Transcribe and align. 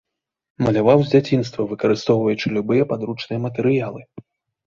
Маляваў 0.67 0.99
з 1.09 1.11
дзяцінства, 1.13 1.65
выкарыстоўваючы 1.73 2.45
любыя 2.55 2.87
падручныя 2.93 3.39
матэрыялы. 3.45 4.01